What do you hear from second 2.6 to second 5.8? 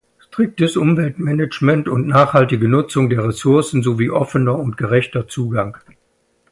Nutzung der Ressourcen sowie offener und gerechter Zugang.